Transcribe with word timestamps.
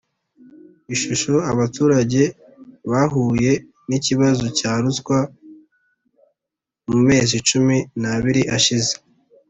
Ishusho 0.93 1.33
Abaturage 1.51 2.21
bahuye 2.91 3.51
n 3.87 3.91
ikibazo 3.97 4.45
cya 4.57 4.71
ruswa 4.83 5.17
mu 6.89 6.99
mezi 7.07 7.35
cumi 7.47 7.77
n 8.01 8.03
abiri 8.15 8.43
ashize 8.57 8.93